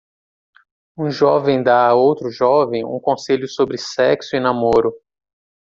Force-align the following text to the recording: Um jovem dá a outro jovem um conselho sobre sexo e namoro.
Um 0.97 1.11
jovem 1.11 1.61
dá 1.61 1.85
a 1.85 1.93
outro 1.93 2.31
jovem 2.31 2.83
um 2.83 2.99
conselho 2.99 3.47
sobre 3.47 3.77
sexo 3.77 4.35
e 4.35 4.39
namoro. 4.39 4.95